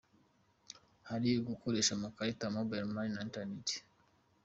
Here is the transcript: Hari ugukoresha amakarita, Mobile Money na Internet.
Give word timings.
Hari 1.09 1.29
ugukoresha 1.39 1.91
amakarita, 1.95 2.53
Mobile 2.55 2.87
Money 2.93 3.11
na 3.13 3.21
Internet. 3.27 3.67